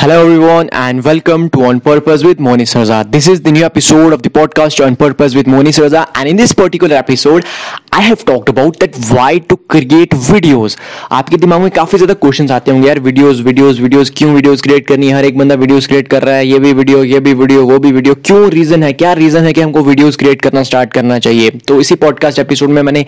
[0.00, 3.00] Hello, everyone, and welcome to On Purpose with Moni Sarza.
[3.12, 6.08] This is the new episode of the podcast, On Purpose with Moni Sarza.
[6.14, 7.44] And in this particular episode,
[7.92, 10.76] I have talked about that why to create videos.
[11.12, 14.86] आपके दिमाग में काफ़ी ज़्यादा questions आते होंगे, यार videos videos videos क्यों videos create
[14.86, 15.16] करनी है?
[15.16, 17.78] हर एक बंदा वीडियोस क्रिएट कर रहा है, ये भी वीडियो ये भी वीडियो वो
[17.78, 18.92] भी वीडियो क्यों रीजन है?
[18.92, 21.50] क्या रीजन है कि हमको वीडियोस क्रिएट करना स्टार्ट करना चाहिए?
[21.68, 23.04] तो इसी पॉडकास्ट एपिसोड में मैंने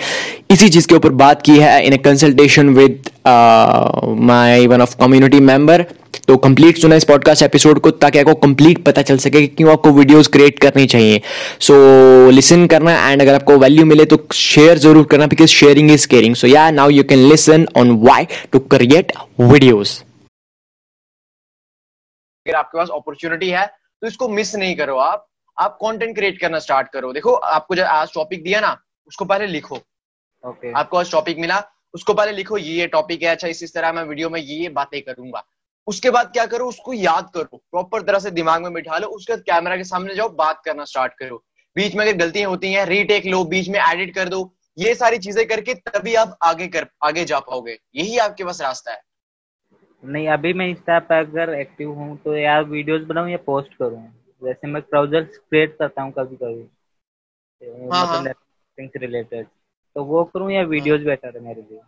[0.50, 3.10] इसी चीज़ के ऊपर बात की है in a consultation with
[4.28, 5.86] my one of community member
[6.28, 9.72] तो कंप्लीट सुना इस पॉडकास्ट एपिसोड को ताकि आपको कंप्लीट पता चल सके कि क्यों
[9.72, 11.20] आपको वीडियोस क्रिएट करनी चाहिए।
[11.60, 15.90] सो so, लिसन करना एंड अगर आपको वैल्यू मिले तो शेयर ज़रूर करना because sharing
[15.90, 19.98] is caring so yeah now you can listen on why to create videos
[22.46, 25.26] अगर आपके पास अपॉर्चुनिटी है तो इसको मिस नहीं करो आप।
[25.56, 28.76] आप कंटेंट क्रिएट करना स्टार्ट करो। देखो आपको जब आज टॉपिक दिया ना
[29.08, 30.78] उसको पहले लिखो। Okay okay.
[30.78, 31.62] आपको आज टॉपिक मिला
[31.94, 34.56] उसको पहले लिखो ये ये टॉपिक है अच्छा इस इस तरह मैं वीडियो में ये
[34.56, 35.44] ये बातें करूँगा।
[35.86, 39.32] उसके बाद क्या करो उसको याद करो प्रॉपर तरह से दिमाग में बिठा लो उसके
[39.32, 41.42] बाद कैमरा के सामने जाओ बात करना स्टार्ट करो।
[41.76, 45.18] बीच में अगर गलतियाँ होती हैं रीटेक लो बीच में एडिट कर दो ये सारी
[45.18, 49.00] चीज़ें करके तभी आप आगे कर आगे जा पाओगे। यही आपके पास रास्ता है।
[50.02, 54.02] नहीं अभी मैं इंस्टा पर अगर एक्टिव हूँ तो यार वीडियोस बनाऊँ या पोस्ट करूँ।
[54.42, 56.68] जैसे मैं ब्राउज़र क्रिएट करता हूँ कभी कभी
[57.92, 59.52] हाँ, मतलब रिलेटेड हाँ।
[59.94, 61.80] तो वो करूँ या वीडियोस बेटर है मेरे लिए?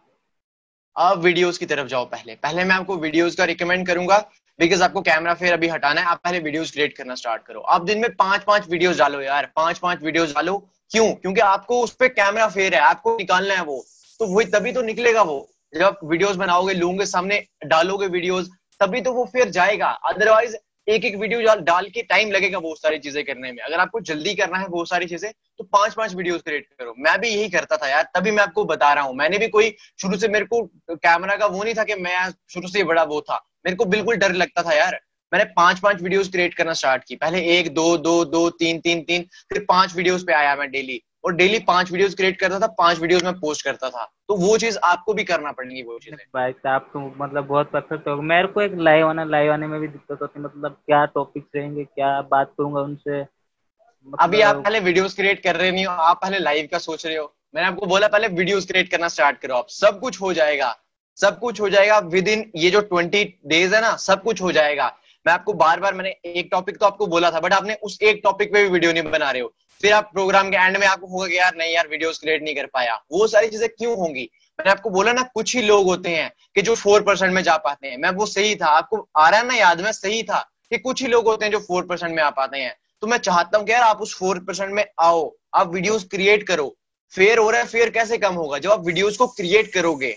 [0.97, 4.19] आप वीडियोस की तरफ़ जाओ पहले। पहले मैं आपको वीडियोस का रिकमेंड करूँगा
[4.59, 7.85] बिकॉज़ आपको कैमरा फेयर अभी हटाना है, आप पहले वीडियोस क्रिएट करना स्टार्ट करो। आप
[7.85, 10.57] दिन में पाँच पाँच वीडियोस डालो यार पाँच पाँच वीडियोस डालो।
[10.91, 11.11] क्यों?
[11.13, 13.85] क्योंकि आपको उस पर कैमरा फेयर है, आपको निकालना है वो।
[14.21, 18.51] तो वही तभी तो निकलेगा वो। जब आप वीडियोस बनाओगे, लोगों, सामने डालोगे वीडियोस
[18.81, 20.57] तभी तो वो फिर जाएगा। अदरवाइज़
[20.87, 24.35] एक एक वीडियो डाल के टाइम लगेगा बहुत सारी चीज़ें करने में। अगर आपको जल्दी
[24.35, 27.77] करना है बहुत सारी चीज़ें तो पाँच पाँच वीडियोस क्रिएट करो। मैं भी यही करता
[27.77, 30.63] था यार, तभी मैं आपको बता रहा हूँ। मैंने भी कोई शुरू से मेरे को
[30.91, 34.17] कैमरा का वो नहीं था कि मैं शुरू से बड़ा वो था। मेरे को बिल्कुल
[34.17, 35.01] डर लगता था यार।
[35.33, 39.03] मैंने पाँच पाँच वीडियोस क्रिएट करना स्टार्ट की। पहले एक, दो दो दो, तीन तीन
[39.03, 42.67] तीन, फिर पाँच वीडियोस पे आया मैं डेली और डेली पाँच वीडियोस क्रिएट करता था
[42.79, 46.15] पाँच वीडियोस में पोस्ट करता था। तो वो चीज़ आपको भी करना पड़ेगी वो चीज़।
[46.35, 49.81] भाई आप तो मतलब बहुत परफेक्ट हो। मेरे को एक लाइव आना लाइव आने में
[49.81, 53.21] भी दिक्कत होती है मतलब क्या टॉपिक्स रहेंगे क्या बात करूँगा उनसे?
[53.21, 54.17] मतलब...
[54.21, 57.17] अभी आप पहले वीडियोस क्रिएट कर रहे नहीं हो आप पहले लाइव का सोच रहे
[57.17, 60.75] हो। मैंने आपको बोला पहले वीडियोस क्रिएट करना स्टार्ट करो आप। सब कुछ हो जाएगा।
[61.19, 64.53] सब कुछ हो जाएगा विद इन ये जो ट्वेंटी डेज़ है ना सब कुछ हो
[64.53, 64.87] जाएगा।
[65.27, 68.21] मैं आपको बार बार मैंने एक टॉपिक तो आपको बोला था बट आपने उस एक
[68.25, 71.07] टॉपिक पे भी वीडियो नहीं बना रहे हो। फिर आप प्रोग्राम के एंड में आपको
[71.07, 74.29] होगा कि यार नहीं यार वीडियोस क्रिएट नहीं कर पाया। वो सारी चीज़ें क्यों होंगी?
[74.59, 77.57] मैंने आपको बोला ना कुछ ही लोग होते हैं कि जो फोर परसेंट में जा
[77.57, 80.39] पाते हैं। मैं वो सही था। आपको आ रहा है ना याद में सही था
[80.71, 83.19] कि कुछ ही लोग होते हैं जो फोर परसेंट में आ पाते हैं। तो मैं
[83.19, 86.75] चाहता हूँ कि यार आप उस फोर परसेंट में आओ। आप वीडियोस क्रिएट करो।
[87.15, 88.59] फेयर हो रहा है फेयर कैसे कम होगा?
[88.59, 90.17] जब आप वीडियोस को क्रिएट करोगे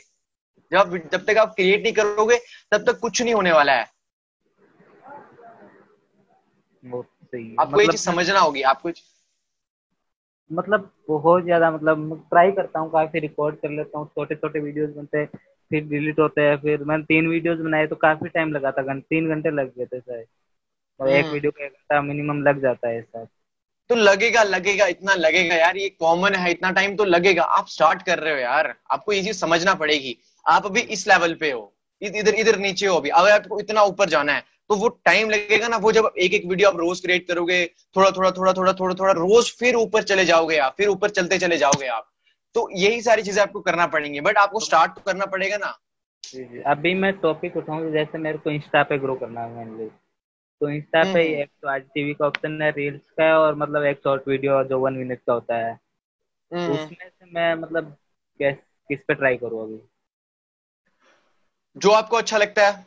[0.72, 2.38] जब आप जब तक आप क्रिएट नहीं करोगे
[2.72, 3.86] तब तक कुछ नहीं होने वाला है।
[6.84, 6.98] आपको
[7.62, 8.90] मतलब, ये चीज़ समझना होगी। आपको
[10.52, 14.90] मतलब बहुत ज़्यादा मतलब ट्राई करता हूँ काफ़ी रिकॉर्ड कर लेता हूँ छोटे छोटे वीडियोस
[14.90, 15.28] बनते हैं
[15.72, 19.06] फिर डिलीट होते हैं फिर मैंने तीन वीडियोस बनाए तो काफ़ी टाइम लगा था घंटे
[19.10, 20.26] तीन घंटे लग गए थे शायद।
[21.00, 23.28] और एक वीडियो हम्म। का एक घंटा मिनिमम लग जाता है शायद।
[23.90, 28.02] तो लगेगा लगेगा इतना लगेगा यार ये कॉमन है इतना टाइम तो लगेगा। आप स्टार्ट
[28.02, 31.74] कर रहे हो यार आपको ये चीज़ समझना पड़ेगी। आप अभी इस लेवल पे हो
[32.02, 35.68] इधर इधर नीचे हो अभी अगर आपको इतना ऊपर जाना है तो वो टाइम लगेगा
[35.68, 38.94] ना वो जब एक एक वीडियो आप रोज क्रिएट करोगे थोड़ा थोड़ा थोड़ा थोड़ा थोड़ा
[38.96, 42.10] थोड़ा रोज फिर ऊपर चले जाओगे आप फिर ऊपर चलते चले जाओगे आप।
[42.56, 45.78] तो यही सारी चीज़ें आपको करना पड़ेंगी बट आपको स्टार्ट तो करना पड़ेगा ना।
[46.72, 49.88] अभी मैं टॉपिक उठाऊँगी जैसे मेरे को इंस्टा पे ग्रो करना है मेनली
[50.62, 53.84] तो इंस्टा पे हम्म। एक तो आज टीवी का ऑप्शन है रील्स का और मतलब
[53.86, 55.72] एक शॉर्ट वीडियो जो वन मिनट का होता है।
[56.52, 57.96] हम्म। उसमें से मैं मतलब
[58.40, 59.80] किस पे ट्राई करूँ अभी?
[61.76, 62.86] जो आपको अच्छा लगता है।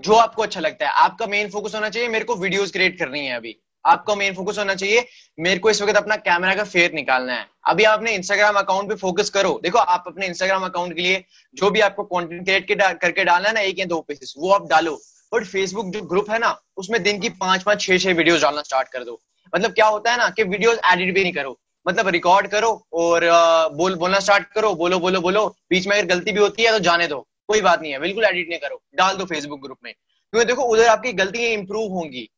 [0.00, 3.26] जो आपको अच्छा लगता है। आपका मेन फोकस होना चाहिए, मेरे को वीडियोस क्रिएट करनी
[3.26, 5.04] है अभी। आपका मेन फोकस होना चाहिए,
[5.38, 8.94] मेरे को इस वक्त अपना कैमरा का फेयर निकालना है। अभी आपने इंस्टाग्राम अकाउंट पे
[8.94, 11.24] फोकस करो। देखो, आप अपने इंस्टाग्राम अकाउंट के लिए
[11.56, 14.68] जो भी आपको कंटेंट क्रिएट करके डालना है ना, एक या दो पीसेस वो आप
[14.68, 15.00] डालो।
[15.32, 18.62] बट फेसबुक जो ग्रुप है ना, उसमें दिन की पाँच पाँच, छह छह वीडियो डालना
[18.62, 19.20] स्टार्ट कर दो।
[19.52, 23.28] मतलब क्या होता है ना कि वीडियो एडिट भी नहीं करो। मतलब रिकॉर्ड करो और
[23.72, 26.78] बोल, बोलना स्टार्ट करो, बोलो बोलो बोलो। बीच में अगर गलती भी होती है तो
[26.78, 29.92] जाने दो। कोई बात नहीं है, बिल्कुल एडिट नहीं करो, डाल दो फेसबुक ग्रुप में।
[29.92, 32.28] क्योंकि देखो, उधर आपकी गलतियाँ इंप्रूव होंगी।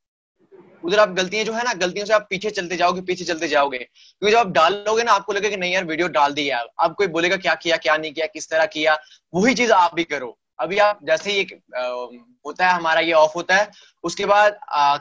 [0.84, 3.78] उधर आप गलतियाँ जो है ना, गलतियों से आप पीछे चलते जाओगे, पीछे चलते जाओगे।
[3.78, 6.94] क्योंकि जब आप डालोगे ना, आपको लगेगा कि नहीं यार वीडियो डाल दी यार। आप
[6.94, 8.96] कोई बोलेगा क्या किया, क्या नहीं किया, किस तरह किया,
[9.34, 11.42] वही चीज़ आप भी करो। अभी आप, जैसे ही
[12.46, 13.70] होता है, हमारा ये ऑफ़ होता है,
[14.04, 14.58] उसके बाद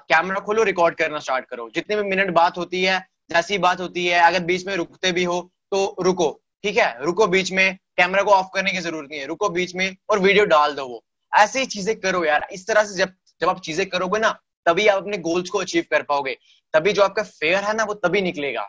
[0.09, 2.99] कैमरा खोलो रिकॉर्ड करना स्टार्ट करो। जितने भी मिनट बात होती है,
[3.31, 5.41] जैसी बात होती है, अगर बीच में रुकते भी हो
[5.71, 6.29] तो रुको,
[6.63, 6.95] ठीक है?
[7.03, 10.19] रुको बीच में कैमरा को ऑफ़ करने की ज़रूरत नहीं है। रुको बीच में और
[10.19, 11.03] वीडियो डाल दो वो।
[11.33, 14.29] ऐसे ही चीज़ें करो यार। इस तरह से जब जब आप चीज़ें करोगे ना
[14.65, 16.37] तभी आप अपने गोल्स को अचीव कर पाओगे।
[16.73, 18.63] तभी जो आपका फेयर है ना वो तभी निकलेगा।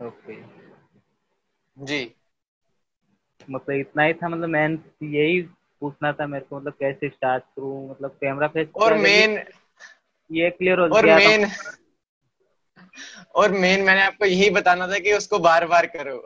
[0.00, 0.36] ओके
[1.76, 2.00] जी।
[3.50, 4.68] मतलब इतना ही था मतलब मैं
[5.10, 5.40] यही
[5.82, 7.90] पूछना था मेरे को मतलब कैसे स्टार्ट करूँ?
[7.90, 9.38] मतलब कैमरा फेस और मेन
[10.30, 11.46] ये क्लियर हो और मेन
[13.34, 16.18] और मेन मैंने आपको यही बताना था कि उसको बार बार करो।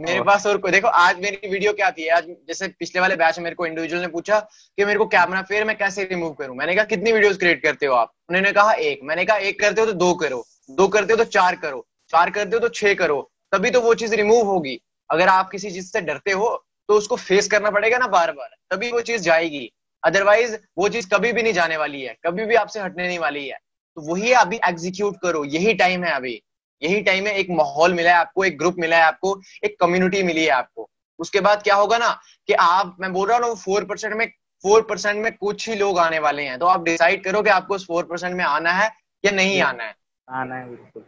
[0.00, 2.06] मेरे पास और कोई देखो आज मेरी वीडियो क्या थी?
[2.08, 5.42] आज जैसे पिछले वाले बैच में मेरे को इंडिविजुअल ने पूछा कि मेरे को कैमरा
[5.42, 6.56] फेयर मैं कैसे रिमूव करूँ?
[6.56, 8.12] मैंने कहा कितनी वीडियोस क्रिएट करते हो आप?
[8.28, 9.00] उन्होंने कहा एक.
[9.02, 12.30] मैंने कहा एक करते हो तो दो करो। दो करते हो तो चार करो। चार
[12.30, 14.80] करते हो तो छह करो। तभी तो वो चीज़ रिमूव होगी।
[15.10, 18.54] अगर आप किसी चीज़ से डरते हो तो उसको फेस करना पड़ेगा ना बार बार
[18.70, 19.70] तभी वो चीज़ जाएगी।
[20.02, 23.46] अदरवाइज़ वो चीज़ कभी भी नहीं जाने वाली है। कभी भी आपसे हटने नहीं वाली
[23.48, 23.58] है।
[23.96, 26.42] तो वही अभी एग्जीक्यूट करो। यही टाइम है अभी।
[26.82, 30.22] यही टाइम है एक माहौल मिला है आपको एक ग्रुप मिला है आपको एक कम्युनिटी
[30.22, 30.88] मिली है आपको।
[31.18, 32.10] उसके बाद क्या होगा ना
[32.48, 34.26] कि आप मैं बोल रहा हूँ फोर परसेंट में
[34.64, 37.74] फोर परसेंट में कुछ ही लोग आने वाले हैं। तो आप डिसाइड करो कि आपको
[37.74, 38.90] उस फोर परसेंट में आना है
[39.24, 39.94] या नहीं आना है।
[40.28, 41.04] आना है बिल्कुल।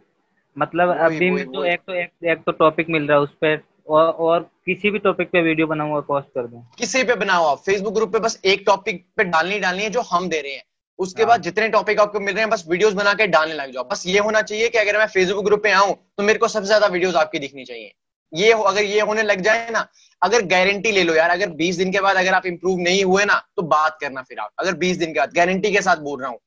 [0.56, 4.06] मतलब अभी तो एक तो एक, एक तो टॉपिक मिल रहा है उस पर और,
[4.06, 7.94] और किसी भी टॉपिक पे वीडियो बनाऊँगा पोस्ट कर दूँ। किसी पे बनाओ आप फेसबुक
[7.94, 10.62] ग्रुप पे बस एक टॉपिक पे डालनी डालनी है जो हम दे रहे हैं।
[11.02, 13.72] उसके हाँ। बाद जितने टॉपिक आपको मिल रहे हैं बस वीडियोस बना के डालने लग
[13.72, 16.48] जाओ। बस ये होना चाहिए कि अगर मैं फेसबुक ग्रुप पे आऊँ तो मेरे को
[16.48, 17.92] सबसे ज़्यादा वीडियोस आपकी दिखनी चाहिए।
[18.32, 19.86] ये हो अगर ये होने लग जाए ना
[20.22, 23.24] अगर गारंटी ले लो यार अगर 20 दिन के बाद अगर आप इंप्रूव नहीं हुए
[23.24, 26.20] ना तो बात करना फिर आप। अगर 20 दिन के बाद गारंटी के साथ बोल
[26.20, 26.38] रहा हूँ।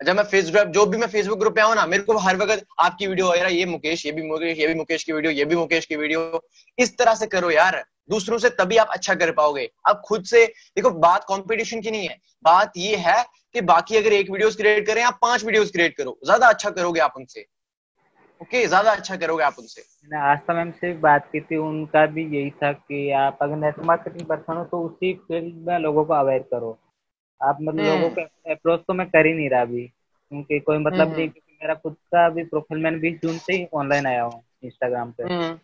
[0.00, 2.64] जब मैं फेसबुक जो भी मैं फेसबुक ग्रुप पे आऊँ ना मेरे को हर वक्त
[2.80, 5.56] आपकी वीडियो वगैरह ये मुकेश ये भी मुकेश ये भी मुकेश की वीडियो ये भी
[5.56, 6.42] मुकेश की वीडियो
[6.78, 10.44] इस तरह से करो यार। दूसरों से तभी आप अच्छा कर पाओगे। आप खुद से
[10.46, 13.22] देखो बात कंपटीशन की नहीं है। बात ये है
[13.54, 17.00] कि बाकी अगर एक वीडियोस क्रिएट करें आप पाँच वीडियोस क्रिएट करो। ज़्यादा अच्छा करोगे
[17.00, 17.46] आप उनसे।
[18.40, 22.24] ओके ज़्यादा अच्छा करोगे आप उनसे। मैंने आस्था मैम से बात की थी उनका भी
[22.36, 26.14] यही था कि आप अगर नेटवर्क मार्केटिंग पर्सन हो तो उसी फ़ील्ड में लोगों को
[26.14, 26.78] अवेयर करो।
[27.40, 30.78] आप मतलब हम्म। लोगों को अप्रोच तो मैं कर ही नहीं रहा अभी। क्योंकि कोई
[30.78, 34.06] मतलब हम्म। नहीं क्योंकि मेरा खुद का भी प्रोफ़ाइल मैंने बीस जून से ही ऑनलाइन
[34.06, 35.58] आया हूँ इंस्टाग्राम पे। हम्म।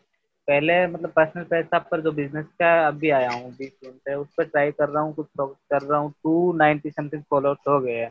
[0.49, 4.29] पहले मतलब पर्सनल पैसा पर जो बिज़नेस का अभी आया हूँ बीस जून से उस
[4.37, 7.97] पर ट्राई कर रहा हूँ कुछ कर रहा हूँ टू नाइनटी समथिंग फॉलोअर्स हो गए
[7.97, 8.11] हैं।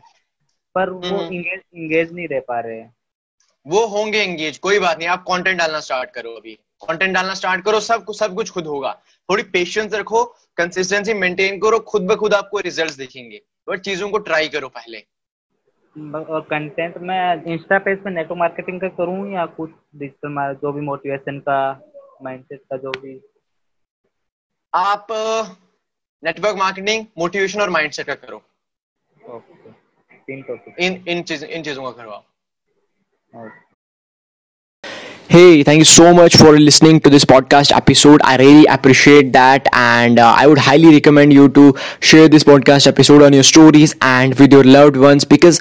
[0.74, 2.94] पर वो हम्म। इंगेज इंगेज नहीं रह पा रहे हैं।
[3.66, 6.54] वो होंगे एंगेज कोई बात नहीं आप कंटेंट डालना स्टार्ट करो अभी।
[6.88, 8.92] कंटेंट डालना स्टार्ट करो सब कुछ सब कुछ खुद होगा।
[9.28, 10.24] थोड़ी पेशेंस रखो
[10.56, 14.98] कंसिस्टेंसी मेंटेन करो खुद ब खुद आपको रिजल्ट्स दिखेंगे। बट चीज़ों को ट्राई करो पहले।
[16.14, 20.80] और कंटेंट मैं इंस्टा पेज पे नेटवर्क मार्केटिंग का करूँ या कुछ डिजिटल जो भी
[20.80, 21.58] मोटिवेशन का?
[22.23, 23.19] माइंडसेट का जो भी
[24.73, 25.07] आप
[26.23, 28.41] नेटवर्क मार्केटिंग मोटिवेशन और माइंडसेट का करो
[29.35, 29.71] ओके
[30.27, 32.29] तीन टॉपिक इन इन चीज इन चीजों का करो आप
[35.33, 38.21] Hey, thank you so much for listening to this podcast episode.
[38.23, 41.63] I really appreciate that, and uh, I would highly recommend you to
[42.09, 45.59] share this podcast episode on your stories and with your loved ones because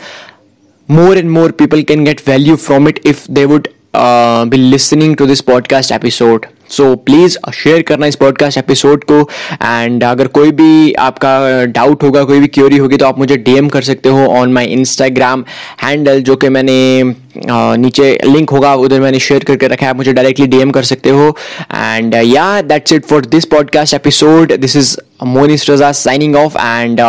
[0.88, 5.15] more and more people can get value from it if they would uh, be listening
[5.15, 6.45] to this podcast episode.
[6.69, 12.23] So please share करना इस podcast episode को। And अगर कोई भी आपका doubt होगा
[12.23, 15.45] कोई भी क्योरी होगी तो आप मुझे डीएम कर सकते हो ऑन माय इंस्टाग्राम
[15.83, 19.95] हैंडल जो कि मैंने uh, नीचे लिंक होगा उधर मैंने शेयर करके रखा है। आप
[19.95, 21.37] मुझे डायरेक्टली डीएम कर सकते हो।
[21.75, 26.99] And yeah that's it for this podcast episode this is Monis Raza signing off and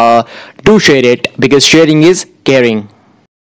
[0.67, 2.83] do share it because sharing is caring